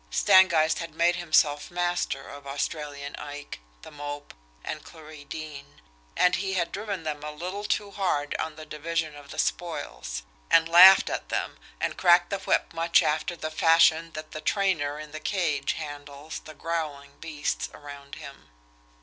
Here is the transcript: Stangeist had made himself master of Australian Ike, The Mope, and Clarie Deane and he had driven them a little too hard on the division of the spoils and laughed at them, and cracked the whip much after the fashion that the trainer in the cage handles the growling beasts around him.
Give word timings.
Stangeist 0.09 0.79
had 0.79 0.95
made 0.95 1.17
himself 1.17 1.69
master 1.69 2.27
of 2.27 2.47
Australian 2.47 3.15
Ike, 3.17 3.59
The 3.83 3.91
Mope, 3.91 4.33
and 4.63 4.83
Clarie 4.83 5.25
Deane 5.25 5.79
and 6.17 6.37
he 6.37 6.53
had 6.53 6.71
driven 6.71 7.03
them 7.03 7.23
a 7.23 7.29
little 7.29 7.63
too 7.63 7.91
hard 7.91 8.33
on 8.39 8.55
the 8.55 8.65
division 8.65 9.15
of 9.15 9.29
the 9.29 9.37
spoils 9.37 10.23
and 10.49 10.67
laughed 10.67 11.11
at 11.11 11.29
them, 11.29 11.59
and 11.79 11.97
cracked 11.97 12.31
the 12.31 12.39
whip 12.39 12.73
much 12.73 13.03
after 13.03 13.35
the 13.35 13.51
fashion 13.51 14.09
that 14.13 14.31
the 14.31 14.41
trainer 14.41 14.97
in 14.97 15.11
the 15.11 15.19
cage 15.19 15.73
handles 15.73 16.39
the 16.39 16.55
growling 16.55 17.17
beasts 17.19 17.69
around 17.71 18.15
him. 18.15 18.49